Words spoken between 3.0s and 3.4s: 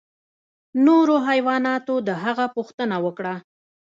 وکړه.